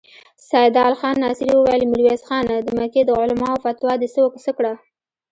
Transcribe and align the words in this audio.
سيدال 0.49 0.93
خان 0.99 1.15
ناصري 1.23 1.51
وويل: 1.55 1.81
ميرويس 1.91 2.21
خانه! 2.29 2.55
د 2.61 2.67
مکې 2.77 3.01
د 3.05 3.11
علماوو 3.21 3.61
فتوا 3.63 3.93
دې 4.01 4.07
څه 4.45 4.51
کړه؟ 4.57 4.73